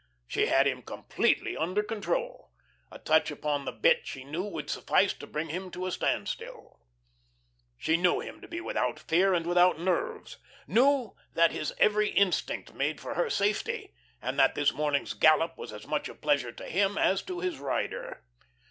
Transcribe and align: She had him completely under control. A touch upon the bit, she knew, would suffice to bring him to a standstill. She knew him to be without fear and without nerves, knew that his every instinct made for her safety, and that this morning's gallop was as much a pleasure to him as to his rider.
She 0.25 0.47
had 0.47 0.65
him 0.65 0.81
completely 0.81 1.55
under 1.55 1.83
control. 1.83 2.49
A 2.91 2.97
touch 2.97 3.29
upon 3.29 3.65
the 3.65 3.71
bit, 3.71 4.07
she 4.07 4.23
knew, 4.23 4.41
would 4.43 4.67
suffice 4.67 5.13
to 5.13 5.27
bring 5.27 5.49
him 5.49 5.69
to 5.69 5.85
a 5.85 5.91
standstill. 5.91 6.79
She 7.77 7.97
knew 7.97 8.19
him 8.19 8.41
to 8.41 8.47
be 8.47 8.61
without 8.61 8.97
fear 8.97 9.35
and 9.35 9.45
without 9.45 9.79
nerves, 9.79 10.37
knew 10.65 11.15
that 11.35 11.51
his 11.51 11.71
every 11.77 12.09
instinct 12.09 12.73
made 12.73 12.99
for 12.99 13.13
her 13.13 13.29
safety, 13.29 13.93
and 14.23 14.39
that 14.39 14.55
this 14.55 14.73
morning's 14.73 15.13
gallop 15.13 15.55
was 15.55 15.71
as 15.71 15.85
much 15.85 16.09
a 16.09 16.15
pleasure 16.15 16.51
to 16.51 16.65
him 16.65 16.97
as 16.97 17.21
to 17.21 17.39
his 17.39 17.59
rider. 17.59 18.23